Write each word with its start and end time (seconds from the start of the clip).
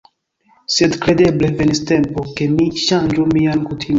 Sed 0.75 0.95
kredeble 1.03 1.51
venis 1.59 1.83
tempo, 1.91 2.25
ke 2.39 2.49
mi 2.57 2.67
ŝanĝu 2.87 3.29
mian 3.37 3.65
kutimon. 3.69 3.89